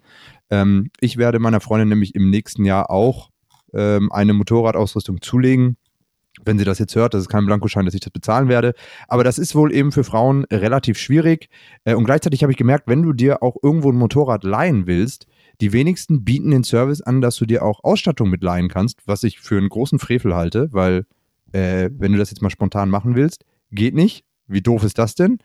Ähm, 0.49 0.89
ich 0.99 1.17
werde 1.17 1.39
meiner 1.39 1.59
Freundin 1.59 1.89
nämlich 1.89 2.15
im 2.15 2.29
nächsten 2.29 2.65
Jahr 2.65 2.89
auch 2.89 3.29
ähm, 3.73 4.11
eine 4.11 4.33
Motorradausrüstung 4.33 5.21
zulegen. 5.21 5.77
Wenn 6.45 6.57
sie 6.57 6.65
das 6.65 6.79
jetzt 6.79 6.95
hört, 6.95 7.13
das 7.13 7.21
ist 7.21 7.29
kein 7.29 7.45
Blankoschein, 7.45 7.85
dass 7.85 7.93
ich 7.93 8.01
das 8.01 8.11
bezahlen 8.11 8.49
werde. 8.49 8.73
Aber 9.07 9.23
das 9.23 9.37
ist 9.37 9.53
wohl 9.53 9.73
eben 9.73 9.91
für 9.91 10.03
Frauen 10.03 10.45
relativ 10.45 10.97
schwierig. 10.97 11.49
Äh, 11.83 11.95
und 11.95 12.05
gleichzeitig 12.05 12.43
habe 12.43 12.51
ich 12.51 12.57
gemerkt, 12.57 12.87
wenn 12.87 13.03
du 13.03 13.13
dir 13.13 13.43
auch 13.43 13.55
irgendwo 13.61 13.91
ein 13.91 13.97
Motorrad 13.97 14.43
leihen 14.43 14.87
willst, 14.87 15.27
die 15.61 15.73
wenigsten 15.73 16.23
bieten 16.23 16.51
den 16.51 16.63
Service 16.63 17.01
an, 17.01 17.21
dass 17.21 17.35
du 17.35 17.45
dir 17.45 17.63
auch 17.63 17.83
Ausstattung 17.83 18.29
mit 18.29 18.43
leihen 18.43 18.69
kannst, 18.69 19.01
was 19.05 19.23
ich 19.23 19.39
für 19.39 19.57
einen 19.57 19.69
großen 19.69 19.99
Frevel 19.99 20.35
halte, 20.35 20.69
weil 20.71 21.05
äh, 21.53 21.89
wenn 21.97 22.11
du 22.11 22.17
das 22.17 22.29
jetzt 22.29 22.41
mal 22.41 22.49
spontan 22.49 22.89
machen 22.89 23.15
willst, 23.15 23.45
geht 23.71 23.95
nicht. 23.95 24.25
Wie 24.47 24.61
doof 24.61 24.83
ist 24.83 24.99
das 24.99 25.15
denn? 25.15 25.37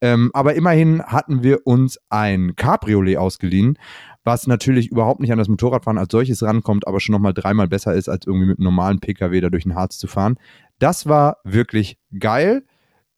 Ähm, 0.00 0.30
aber 0.32 0.54
immerhin 0.54 1.02
hatten 1.02 1.42
wir 1.42 1.66
uns 1.66 1.98
ein 2.08 2.56
Cabriolet 2.56 3.18
ausgeliehen, 3.18 3.78
was 4.24 4.46
natürlich 4.46 4.90
überhaupt 4.90 5.20
nicht 5.20 5.32
an 5.32 5.38
das 5.38 5.48
Motorradfahren 5.48 5.98
als 5.98 6.10
solches 6.10 6.42
rankommt, 6.42 6.86
aber 6.86 6.98
schon 6.98 7.12
nochmal 7.12 7.34
dreimal 7.34 7.68
besser 7.68 7.94
ist, 7.94 8.08
als 8.08 8.26
irgendwie 8.26 8.46
mit 8.46 8.58
einem 8.58 8.64
normalen 8.64 9.00
Pkw 9.00 9.40
da 9.40 9.50
durch 9.50 9.64
den 9.64 9.74
Harz 9.74 9.98
zu 9.98 10.06
fahren. 10.06 10.38
Das 10.78 11.06
war 11.06 11.38
wirklich 11.44 11.98
geil. 12.18 12.64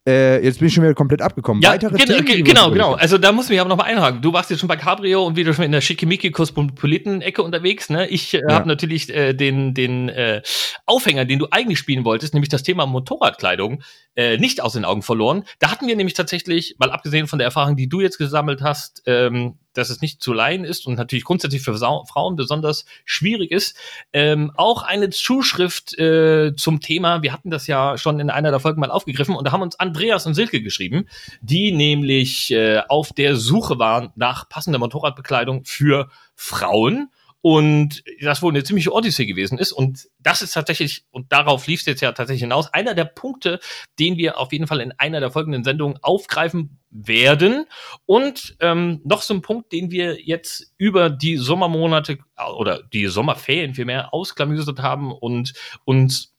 Äh, 0.09 0.43
jetzt 0.43 0.59
bin 0.59 0.69
ich 0.69 0.75
schon 0.75 0.83
wieder 0.83 0.95
komplett 0.95 1.21
abgekommen. 1.21 1.63
Ja, 1.63 1.73
Weitere 1.73 1.95
gen 1.99 2.25
Themen, 2.25 2.45
genau, 2.45 2.71
genau. 2.71 2.95
Also 2.95 3.19
da 3.19 3.33
muss 3.33 3.51
ich 3.51 3.61
aber 3.61 3.69
nochmal 3.69 3.91
einhaken. 3.91 4.23
Du 4.23 4.33
warst 4.33 4.49
jetzt 4.49 4.61
schon 4.61 4.69
bei 4.69 4.77
Cabrio 4.77 5.27
und 5.27 5.37
wieder 5.37 5.53
schon 5.53 5.67
in 5.67 5.73
der 5.73 5.83
Schickimicki-Kosmopoliten-Ecke 5.83 7.43
unterwegs. 7.43 7.91
Ne? 7.91 8.09
Ich 8.09 8.33
äh, 8.33 8.41
ja. 8.41 8.55
habe 8.55 8.67
natürlich 8.67 9.11
äh, 9.11 9.35
den, 9.35 9.75
den 9.75 10.09
äh, 10.09 10.41
Aufhänger, 10.87 11.27
den 11.27 11.39
du 11.39 11.49
eigentlich 11.51 11.79
spielen 11.79 12.07
wolltest, 12.07 12.33
nämlich 12.33 12.49
das 12.49 12.63
Thema 12.63 12.87
Motorradkleidung, 12.87 13.83
äh, 14.17 14.39
nicht 14.39 14.63
aus 14.63 14.73
den 14.73 14.87
Augen 14.87 15.03
verloren. 15.03 15.45
Da 15.59 15.71
hatten 15.71 15.87
wir 15.87 15.97
nämlich 15.97 16.15
tatsächlich, 16.15 16.77
mal 16.79 16.91
abgesehen 16.91 17.27
von 17.27 17.39
der 17.39 17.47
Erfahrung, 17.47 17.77
die 17.77 17.89
du 17.89 18.01
jetzt 18.01 18.17
gesammelt 18.17 18.63
hast, 18.63 19.03
ähm, 19.05 19.59
dass 19.81 19.91
es 19.91 20.01
nicht 20.01 20.23
zu 20.23 20.33
leihen 20.33 20.65
ist 20.65 20.87
und 20.87 20.95
natürlich 20.95 21.25
grundsätzlich 21.25 21.63
für 21.63 21.77
Sa 21.77 22.05
Frauen 22.05 22.37
besonders 22.37 22.85
schwierig 23.05 23.51
ist. 23.51 23.77
Ähm, 24.13 24.53
auch 24.57 24.83
eine 24.83 25.11
Zuschrift 25.11 25.99
äh, 25.99 26.55
zum 26.57 26.81
Thema, 26.81 27.23
wir 27.23 27.33
hatten 27.33 27.51
das 27.51 27.67
ja 27.67 27.99
schon 27.99 28.21
in 28.21 28.31
einer 28.31 28.51
der 28.51 28.61
Folgen 28.61 28.81
mal 28.81 28.91
aufgegriffen 28.91 29.35
und 29.35 29.45
da 29.47 29.53
haben 29.53 29.63
uns 29.63 29.79
Andreas 29.81 30.27
und 30.27 30.35
Silke 30.35 30.63
geschrieben, 30.63 31.07
die 31.41 31.73
nämlich 31.73 32.51
äh, 32.53 32.83
auf 32.89 33.13
der 33.13 33.37
Suche 33.37 33.79
waren 33.79 34.13
nach 34.15 34.49
passender 34.49 34.79
Motorradbekleidung 34.79 35.65
für 35.65 36.09
Frauen 36.35 37.11
und 37.43 38.03
das 38.21 38.43
wohl 38.43 38.53
eine 38.53 38.65
ziemliche 38.65 38.93
Odyssee 38.93 39.27
gewesen 39.27 39.59
ist. 39.59 39.73
Und 39.73 40.09
das 40.19 40.43
ist 40.43 40.53
tatsächlich, 40.53 41.05
und 41.11 41.33
darauf 41.33 41.67
lief 41.67 41.81
es 41.81 41.87
jetzt 41.87 42.03
ja 42.03 42.13
tatsächlich 42.13 42.43
hinaus, 42.43 42.73
einer 42.73 42.95
der 42.95 43.07
Punkte, 43.07 43.61
den 43.99 44.17
wir 44.17 44.39
auf 44.39 44.53
jeden 44.53 44.67
Fall 44.67 44.81
in 44.81 44.93
einer 44.93 45.21
der 45.21 45.31
folgenden 45.31 45.65
Sendungen 45.65 45.99
aufgreifen 46.03 46.79
werden. 46.91 47.65
Und 48.05 48.57
ähm, 48.61 49.01
noch 49.05 49.23
so 49.23 49.33
ein 49.35 49.43
Punkt, 49.43 49.73
den 49.73 49.91
wir 49.91 50.21
jetzt 50.21 50.75
über 50.77 51.09
die 51.09 51.37
Sommermonate 51.37 52.19
oder 52.57 52.83
die 52.83 53.07
Sommerferien 53.07 53.75
vielmehr 53.75 54.13
ausklamüsert 54.13 54.81
haben 54.81 55.13
und 55.13 55.55
uns 55.85 56.35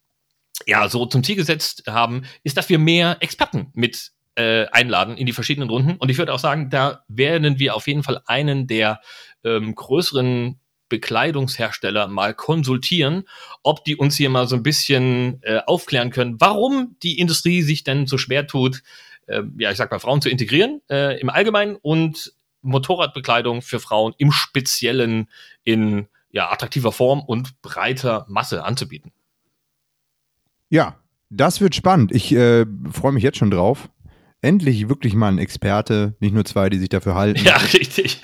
ja 0.68 0.88
so 0.88 1.08
zum 1.08 1.24
Ziel 1.24 1.36
gesetzt 1.36 1.84
haben, 1.88 2.24
ist, 2.44 2.58
dass 2.58 2.70
wir 2.70 2.78
mehr 2.78 3.18
Experten 3.22 3.72
mit 3.74 4.12
äh, 4.36 4.68
einladen 4.68 5.18
in 5.18 5.26
die 5.26 5.34
verschiedenen 5.34 5.70
Runden. 5.70 5.98
Und 5.98 6.10
ich 6.10 6.18
würde 6.18 6.34
auch 6.34 6.40
sagen, 6.40 6.70
da 6.70 7.04
werden 7.08 7.60
wir 7.60 7.76
auf 7.76 7.88
jeden 7.88 8.04
Fall 8.04 8.22
einen 8.26 8.68
der 8.68 9.02
ähm, 9.44 9.76
größeren 9.76 10.61
Bekleidungshersteller 10.92 12.08
mal 12.08 12.34
konsultieren, 12.34 13.24
ob 13.64 13.86
die 13.86 13.96
uns 13.96 14.18
hier 14.18 14.30
mal 14.30 14.48
so 14.48 14.58
ein 14.58 14.64
bisschen 14.64 15.42
äh, 15.42 15.62
aufklären 15.66 16.12
können, 16.12 16.36
warum 16.40 16.98
die 17.02 17.18
Industrie 17.18 17.62
sich 17.62 17.84
denn 17.84 18.06
so 18.06 18.18
schwer 18.18 18.46
tut, 18.46 18.84
äh, 19.28 19.42
ja, 19.58 19.72
ich 19.72 19.78
sag 19.78 19.90
mal, 19.90 20.00
Frauen 20.00 20.22
zu 20.22 20.30
integrieren 20.30 20.82
äh, 20.90 21.20
im 21.20 21.30
Allgemeinen 21.30 21.78
und 21.78 22.34
Motorradbekleidung 22.62 23.62
für 23.62 23.80
Frauen 23.80 24.14
im 24.18 24.32
Speziellen 24.32 25.30
in 25.64 26.08
ja, 26.30 26.52
attraktiver 26.52 26.92
Form 26.92 27.22
und 27.22 27.62
breiter 27.62 28.26
Masse 28.30 28.64
anzubieten. 28.64 29.12
Ja, 30.70 30.98
das 31.30 31.62
wird 31.62 31.74
spannend. 31.74 32.12
Ich 32.12 32.34
äh, 32.34 32.66
freue 32.92 33.14
mich 33.14 33.24
jetzt 33.24 33.38
schon 33.38 33.52
drauf. 33.52 33.90
Endlich 34.44 34.90
wirklich 34.90 35.14
mal 35.14 35.28
ein 35.28 35.38
Experte, 35.38 36.16
nicht 36.20 36.34
nur 36.34 36.46
zwei, 36.46 36.70
die 36.70 36.80
sich 36.80 36.90
dafür 36.90 37.14
halten. 37.14 37.44
Ja, 37.44 37.58
richtig. 37.74 38.20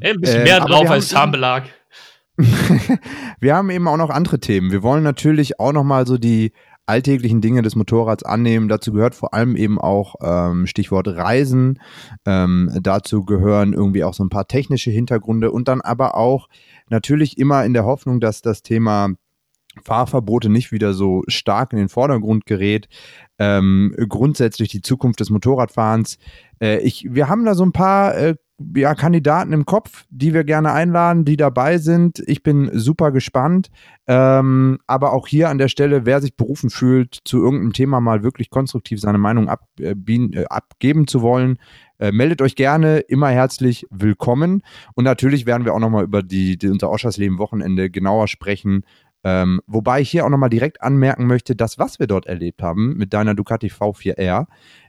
Ein 0.00 0.20
bisschen 0.20 0.42
mehr 0.42 0.58
äh, 0.58 0.60
drauf 0.60 0.90
als 0.90 1.08
Zahnbelag. 1.08 1.64
wir 3.40 3.56
haben 3.56 3.70
eben 3.70 3.88
auch 3.88 3.96
noch 3.96 4.10
andere 4.10 4.40
Themen. 4.40 4.70
Wir 4.70 4.82
wollen 4.82 5.02
natürlich 5.02 5.58
auch 5.58 5.72
noch 5.72 5.84
mal 5.84 6.06
so 6.06 6.18
die 6.18 6.52
alltäglichen 6.86 7.40
Dinge 7.40 7.62
des 7.62 7.74
Motorrads 7.74 8.22
annehmen. 8.22 8.68
Dazu 8.68 8.92
gehört 8.92 9.14
vor 9.14 9.34
allem 9.34 9.56
eben 9.56 9.80
auch 9.80 10.14
ähm, 10.22 10.66
Stichwort 10.66 11.08
Reisen. 11.08 11.80
Ähm, 12.24 12.70
dazu 12.80 13.24
gehören 13.24 13.72
irgendwie 13.72 14.04
auch 14.04 14.14
so 14.14 14.24
ein 14.24 14.28
paar 14.30 14.46
technische 14.46 14.90
Hintergründe 14.90 15.50
und 15.50 15.66
dann 15.68 15.80
aber 15.80 16.14
auch 16.14 16.48
natürlich 16.88 17.38
immer 17.38 17.64
in 17.64 17.74
der 17.74 17.84
Hoffnung, 17.84 18.20
dass 18.20 18.40
das 18.40 18.62
Thema 18.62 19.10
Fahrverbote 19.82 20.48
nicht 20.48 20.72
wieder 20.72 20.94
so 20.94 21.22
stark 21.28 21.72
in 21.72 21.78
den 21.78 21.88
Vordergrund 21.88 22.46
gerät. 22.46 22.88
Ähm, 23.38 23.94
grundsätzlich 24.08 24.68
die 24.68 24.80
Zukunft 24.80 25.20
des 25.20 25.30
Motorradfahrens. 25.30 26.18
Äh, 26.62 26.78
ich, 26.78 27.06
wir 27.10 27.28
haben 27.28 27.44
da 27.44 27.54
so 27.54 27.64
ein 27.64 27.72
paar 27.72 28.16
äh, 28.16 28.36
ja, 28.74 28.94
Kandidaten 28.94 29.52
im 29.52 29.66
Kopf, 29.66 30.04
die 30.08 30.32
wir 30.32 30.44
gerne 30.44 30.72
einladen, 30.72 31.24
die 31.24 31.36
dabei 31.36 31.76
sind. 31.78 32.22
Ich 32.26 32.42
bin 32.42 32.70
super 32.72 33.12
gespannt. 33.12 33.68
Ähm, 34.06 34.78
aber 34.86 35.12
auch 35.12 35.26
hier 35.26 35.50
an 35.50 35.58
der 35.58 35.68
Stelle, 35.68 36.06
wer 36.06 36.20
sich 36.20 36.36
berufen 36.36 36.70
fühlt, 36.70 37.18
zu 37.24 37.42
irgendeinem 37.42 37.74
Thema 37.74 38.00
mal 38.00 38.22
wirklich 38.22 38.48
konstruktiv 38.50 39.00
seine 39.00 39.18
Meinung 39.18 39.48
ab, 39.48 39.68
äh, 39.78 39.90
äh, 39.90 40.44
abgeben 40.46 41.06
zu 41.06 41.20
wollen, 41.20 41.58
äh, 41.98 42.12
meldet 42.12 42.40
euch 42.40 42.56
gerne, 42.56 42.98
immer 42.98 43.28
herzlich 43.28 43.86
willkommen. 43.90 44.62
Und 44.94 45.04
natürlich 45.04 45.44
werden 45.44 45.64
wir 45.64 45.74
auch 45.74 45.80
nochmal 45.80 46.04
über 46.04 46.22
die, 46.22 46.56
die 46.56 46.68
unser 46.68 46.90
Oschersleben-Wochenende 46.90 47.90
genauer 47.90 48.28
sprechen. 48.28 48.84
Ähm, 49.22 49.60
wobei 49.66 50.00
ich 50.00 50.10
hier 50.10 50.24
auch 50.24 50.30
nochmal 50.30 50.50
direkt 50.50 50.82
anmerken 50.82 51.26
möchte, 51.26 51.56
das, 51.56 51.78
was 51.78 51.98
wir 51.98 52.06
dort 52.06 52.26
erlebt 52.26 52.62
haben 52.62 52.96
mit 52.96 53.12
deiner 53.12 53.34
Ducati 53.34 53.68
V4R, 53.68 54.46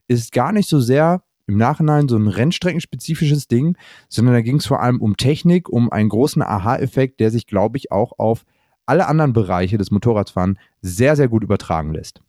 ist 0.07 0.31
gar 0.31 0.51
nicht 0.51 0.69
so 0.69 0.79
sehr 0.79 1.23
im 1.47 1.57
Nachhinein 1.57 2.07
so 2.07 2.17
ein 2.17 2.27
rennstreckenspezifisches 2.27 3.47
Ding, 3.47 3.77
sondern 4.09 4.35
da 4.35 4.41
ging 4.41 4.57
es 4.57 4.65
vor 4.65 4.81
allem 4.81 5.01
um 5.01 5.17
Technik, 5.17 5.69
um 5.69 5.91
einen 5.91 6.09
großen 6.09 6.41
Aha-Effekt, 6.41 7.19
der 7.19 7.31
sich, 7.31 7.47
glaube 7.47 7.77
ich, 7.77 7.91
auch 7.91 8.19
auf 8.19 8.43
alle 8.85 9.07
anderen 9.07 9.33
Bereiche 9.33 9.77
des 9.77 9.91
Motorradfahren 9.91 10.59
sehr, 10.81 11.15
sehr 11.15 11.27
gut 11.27 11.43
übertragen 11.43 11.93
lässt. 11.93 12.21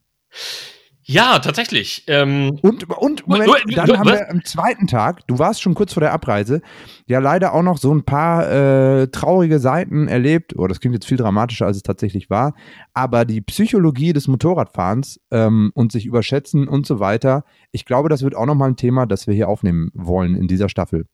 Ja, 1.11 1.39
tatsächlich. 1.39 2.05
Ähm, 2.07 2.59
und, 2.61 2.87
und 2.91 3.27
Moment, 3.27 3.51
dann 3.75 3.99
haben 3.99 4.11
wir 4.11 4.31
am 4.31 4.45
zweiten 4.45 4.87
Tag, 4.87 5.27
du 5.27 5.39
warst 5.39 5.63
schon 5.63 5.73
kurz 5.73 5.95
vor 5.95 6.03
der 6.03 6.13
Abreise, 6.13 6.61
ja 7.07 7.19
leider 7.19 7.55
auch 7.55 7.63
noch 7.63 7.79
so 7.79 7.95
ein 7.95 8.05
paar 8.05 8.51
äh, 8.51 9.09
traurige 9.09 9.59
Seiten 9.59 10.07
erlebt. 10.07 10.55
Oh, 10.59 10.67
das 10.67 10.81
klingt 10.81 10.95
jetzt 10.95 11.07
viel 11.07 11.17
dramatischer, 11.17 11.65
als 11.65 11.79
es 11.79 11.83
tatsächlich 11.83 12.29
war. 12.29 12.55
Aber 12.93 13.25
die 13.25 13.41
Psychologie 13.41 14.13
des 14.13 14.29
Motorradfahrens 14.29 15.19
ähm, 15.31 15.71
und 15.73 15.93
sich 15.93 16.05
überschätzen 16.05 16.69
und 16.69 16.85
so 16.85 17.01
weiter, 17.01 17.45
ich 17.73 17.87
glaube, 17.87 18.11
das 18.11 18.23
wird 18.23 18.35
auch 18.35 18.45
nochmal 18.45 18.69
ein 18.69 18.77
Thema, 18.77 19.07
das 19.07 19.27
wir 19.27 19.35
hier 19.35 19.49
aufnehmen 19.49 19.91
wollen 19.95 20.35
in 20.35 20.47
dieser 20.47 20.69
Staffel. 20.69 21.07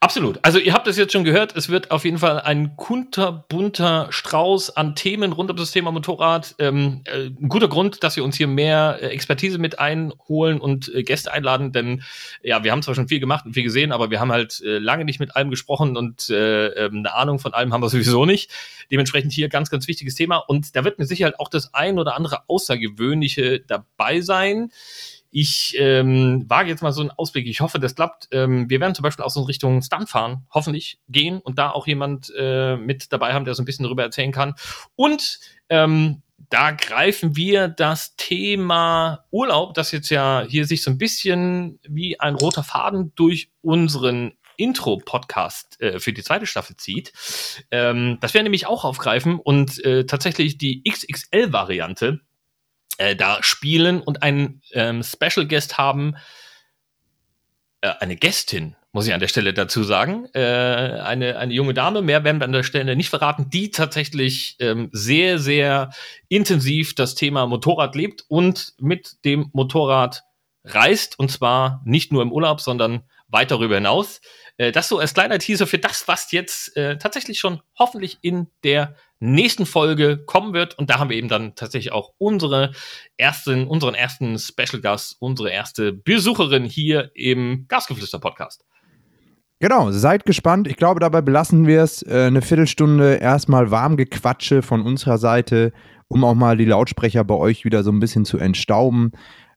Absolut. 0.00 0.38
Also 0.40 0.60
ihr 0.60 0.72
habt 0.72 0.86
es 0.86 0.96
jetzt 0.96 1.12
schon 1.12 1.24
gehört, 1.24 1.54
es 1.56 1.68
wird 1.68 1.90
auf 1.90 2.06
jeden 2.06 2.18
Fall 2.18 2.40
ein 2.40 2.76
kunterbunter 2.76 4.06
Strauß 4.08 4.78
an 4.78 4.94
Themen 4.94 5.32
rund 5.32 5.50
um 5.50 5.56
das 5.58 5.72
Thema 5.72 5.92
Motorrad. 5.92 6.54
Ähm, 6.58 7.02
äh, 7.04 7.26
ein 7.26 7.48
guter 7.50 7.68
Grund, 7.68 8.02
dass 8.02 8.16
wir 8.16 8.24
uns 8.24 8.36
hier 8.36 8.46
mehr 8.46 8.98
äh, 9.02 9.08
Expertise 9.08 9.41
Expertise 9.42 9.58
mit 9.58 9.78
einholen 9.78 10.60
und 10.60 10.92
äh, 10.94 11.02
Gäste 11.02 11.32
einladen, 11.32 11.72
denn 11.72 12.02
ja, 12.42 12.62
wir 12.62 12.70
haben 12.70 12.82
zwar 12.82 12.94
schon 12.94 13.08
viel 13.08 13.18
gemacht 13.18 13.44
und 13.44 13.54
viel 13.54 13.64
gesehen, 13.64 13.90
aber 13.90 14.10
wir 14.10 14.20
haben 14.20 14.30
halt 14.30 14.60
äh, 14.64 14.78
lange 14.78 15.04
nicht 15.04 15.18
mit 15.18 15.34
allem 15.34 15.50
gesprochen 15.50 15.96
und 15.96 16.30
äh, 16.30 16.68
ähm, 16.68 16.98
eine 16.98 17.14
Ahnung 17.14 17.38
von 17.40 17.52
allem 17.52 17.72
haben 17.72 17.82
wir 17.82 17.88
sowieso 17.90 18.24
nicht. 18.24 18.50
Dementsprechend 18.90 19.32
hier 19.32 19.48
ganz, 19.48 19.68
ganz 19.68 19.88
wichtiges 19.88 20.14
Thema 20.14 20.36
und 20.36 20.76
da 20.76 20.84
wird 20.84 20.98
mir 20.98 21.06
sicher 21.06 21.32
auch 21.38 21.48
das 21.48 21.74
ein 21.74 21.98
oder 21.98 22.14
andere 22.16 22.48
Außergewöhnliche 22.48 23.60
dabei 23.60 24.20
sein. 24.20 24.70
Ich 25.34 25.74
ähm, 25.78 26.44
wage 26.46 26.68
jetzt 26.68 26.82
mal 26.82 26.92
so 26.92 27.00
einen 27.00 27.10
Ausblick. 27.10 27.46
Ich 27.46 27.62
hoffe, 27.62 27.78
das 27.78 27.94
klappt. 27.94 28.28
Ähm, 28.32 28.68
wir 28.68 28.80
werden 28.80 28.94
zum 28.94 29.02
Beispiel 29.02 29.24
auch 29.24 29.30
so 29.30 29.40
in 29.40 29.46
Richtung 29.46 29.80
Stuntfahren 29.80 30.46
hoffentlich 30.50 31.00
gehen 31.08 31.40
und 31.40 31.58
da 31.58 31.70
auch 31.70 31.86
jemand 31.86 32.30
äh, 32.38 32.76
mit 32.76 33.14
dabei 33.14 33.32
haben, 33.32 33.46
der 33.46 33.54
so 33.54 33.62
ein 33.62 33.64
bisschen 33.64 33.84
darüber 33.84 34.02
erzählen 34.02 34.30
kann. 34.30 34.54
Und 34.94 35.40
ähm, 35.70 36.22
da 36.50 36.70
greifen 36.70 37.36
wir 37.36 37.68
das 37.68 38.16
Thema 38.16 39.24
Urlaub, 39.30 39.74
das 39.74 39.92
jetzt 39.92 40.10
ja 40.10 40.44
hier 40.48 40.66
sich 40.66 40.82
so 40.82 40.90
ein 40.90 40.98
bisschen 40.98 41.78
wie 41.82 42.18
ein 42.20 42.34
roter 42.34 42.64
Faden 42.64 43.12
durch 43.14 43.50
unseren 43.60 44.32
Intro-Podcast 44.56 45.80
äh, 45.80 45.98
für 45.98 46.12
die 46.12 46.22
zweite 46.22 46.46
Staffel 46.46 46.76
zieht. 46.76 47.12
Ähm, 47.70 48.18
das 48.20 48.34
werden 48.34 48.44
nämlich 48.44 48.66
auch 48.66 48.84
aufgreifen 48.84 49.38
und 49.38 49.84
äh, 49.84 50.04
tatsächlich 50.06 50.58
die 50.58 50.82
XXL-Variante 50.84 52.20
äh, 52.98 53.16
da 53.16 53.42
spielen 53.42 54.00
und 54.00 54.22
einen 54.22 54.62
ähm, 54.72 55.02
Special 55.02 55.46
Guest 55.46 55.78
haben, 55.78 56.16
äh, 57.80 57.92
eine 58.00 58.16
Gästin, 58.16 58.76
muss 58.92 59.06
ich 59.06 59.14
an 59.14 59.20
der 59.20 59.28
Stelle 59.28 59.54
dazu 59.54 59.82
sagen. 59.82 60.26
Äh, 60.34 60.40
eine, 60.40 61.38
eine 61.38 61.52
junge 61.52 61.72
Dame, 61.74 62.02
mehr 62.02 62.24
werden 62.24 62.40
wir 62.40 62.44
an 62.44 62.52
der 62.52 62.62
Stelle 62.62 62.94
nicht 62.94 63.08
verraten, 63.08 63.48
die 63.48 63.70
tatsächlich 63.70 64.56
ähm, 64.60 64.90
sehr, 64.92 65.38
sehr 65.38 65.90
intensiv 66.28 66.94
das 66.94 67.14
Thema 67.14 67.46
Motorrad 67.46 67.94
lebt 67.94 68.24
und 68.28 68.74
mit 68.78 69.24
dem 69.24 69.48
Motorrad 69.54 70.24
reist. 70.64 71.18
Und 71.18 71.30
zwar 71.30 71.80
nicht 71.86 72.12
nur 72.12 72.22
im 72.22 72.32
Urlaub, 72.32 72.60
sondern 72.60 73.02
weit 73.28 73.50
darüber 73.50 73.76
hinaus. 73.76 74.20
Äh, 74.58 74.72
das 74.72 74.88
so 74.88 74.98
als 74.98 75.14
kleiner 75.14 75.38
Teaser 75.38 75.66
für 75.66 75.78
das, 75.78 76.06
was 76.06 76.30
jetzt 76.30 76.76
äh, 76.76 76.98
tatsächlich 76.98 77.38
schon 77.38 77.62
hoffentlich 77.78 78.18
in 78.20 78.48
der 78.62 78.94
nächsten 79.20 79.64
Folge 79.64 80.18
kommen 80.18 80.52
wird. 80.52 80.78
Und 80.78 80.90
da 80.90 80.98
haben 80.98 81.08
wir 81.08 81.16
eben 81.16 81.28
dann 81.28 81.54
tatsächlich 81.54 81.92
auch 81.92 82.12
unsere 82.18 82.72
ersten, 83.16 83.66
unseren 83.66 83.94
ersten 83.94 84.38
Special 84.38 84.82
Gast, 84.82 85.16
unsere 85.18 85.50
erste 85.50 85.92
Besucherin 85.92 86.64
hier 86.66 87.10
im 87.14 87.66
Gasgeflüster 87.68 88.18
Podcast. 88.18 88.66
Genau, 89.62 89.92
seid 89.92 90.26
gespannt. 90.26 90.66
Ich 90.66 90.74
glaube, 90.74 90.98
dabei 90.98 91.20
belassen 91.20 91.68
wir 91.68 91.84
es. 91.84 92.02
Äh, 92.02 92.24
eine 92.26 92.42
Viertelstunde 92.42 93.14
erstmal 93.14 93.70
warm 93.70 93.96
Gequatsche 93.96 94.60
von 94.60 94.82
unserer 94.82 95.18
Seite, 95.18 95.72
um 96.08 96.24
auch 96.24 96.34
mal 96.34 96.56
die 96.56 96.64
Lautsprecher 96.64 97.22
bei 97.22 97.36
euch 97.36 97.64
wieder 97.64 97.84
so 97.84 97.92
ein 97.92 98.00
bisschen 98.00 98.24
zu 98.24 98.38
entstauben. 98.38 99.12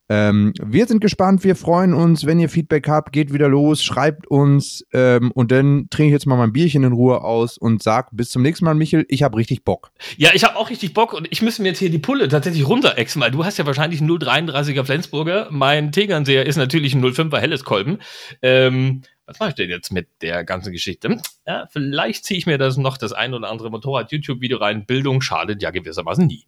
Ähm, 0.07 0.53
wir 0.63 0.85
sind 0.85 1.01
gespannt, 1.01 1.43
wir 1.43 1.55
freuen 1.55 1.95
uns. 1.95 2.23
Wenn 2.27 2.39
ihr 2.39 2.49
Feedback 2.49 2.87
habt, 2.87 3.13
geht 3.13 3.33
wieder 3.33 3.49
los, 3.49 3.83
schreibt 3.83 4.27
uns 4.27 4.85
ähm, 4.93 5.31
und 5.31 5.51
dann 5.51 5.87
trinke 5.89 6.09
ich 6.09 6.13
jetzt 6.13 6.27
mal 6.27 6.37
mein 6.37 6.53
Bierchen 6.53 6.83
in 6.83 6.93
Ruhe 6.93 7.23
aus 7.23 7.57
und 7.57 7.81
sag 7.81 8.09
bis 8.11 8.29
zum 8.29 8.43
nächsten 8.43 8.65
Mal, 8.65 8.75
Michel, 8.75 9.07
ich 9.09 9.23
habe 9.23 9.37
richtig 9.37 9.63
Bock. 9.63 9.89
Ja, 10.17 10.29
ich 10.35 10.43
habe 10.43 10.57
auch 10.57 10.69
richtig 10.69 10.93
Bock 10.93 11.13
und 11.13 11.27
ich 11.31 11.41
müsste 11.41 11.63
mir 11.63 11.69
jetzt 11.69 11.79
hier 11.79 11.89
die 11.89 11.97
Pulle 11.97 12.27
tatsächlich 12.27 12.67
runterexen, 12.67 13.19
weil 13.23 13.31
du 13.31 13.43
hast 13.43 13.57
ja 13.57 13.65
wahrscheinlich 13.65 14.01
einen 14.01 14.11
033er 14.11 14.83
Flensburger. 14.83 15.47
Mein 15.49 15.91
Tegernseher 15.91 16.45
ist 16.45 16.57
natürlich 16.57 16.93
ein 16.93 17.03
05er 17.03 17.39
Helleskolben. 17.39 17.97
Ähm, 18.43 19.01
was 19.25 19.39
mache 19.39 19.49
ich 19.49 19.55
denn 19.55 19.69
jetzt 19.69 19.91
mit 19.91 20.07
der 20.21 20.43
ganzen 20.43 20.71
Geschichte? 20.71 21.17
Ja, 21.47 21.67
vielleicht 21.71 22.25
ziehe 22.25 22.37
ich 22.37 22.45
mir 22.45 22.57
das 22.57 22.77
noch 22.77 22.97
das 22.97 23.13
ein 23.13 23.33
oder 23.33 23.49
andere 23.49 23.69
Motorrad-YouTube-Video 23.71 24.57
rein. 24.57 24.85
Bildung 24.85 25.21
schadet 25.21 25.61
ja 25.61 25.71
gewissermaßen 25.71 26.25
nie. 26.25 26.45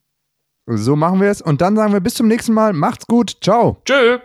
So 0.67 0.95
machen 0.95 1.21
wir 1.21 1.29
es. 1.29 1.41
Und 1.41 1.61
dann 1.61 1.75
sagen 1.75 1.93
wir 1.93 2.01
bis 2.01 2.15
zum 2.15 2.27
nächsten 2.27 2.53
Mal. 2.53 2.73
Macht's 2.73 3.07
gut. 3.07 3.37
Ciao. 3.41 3.81
Tschö. 3.85 4.19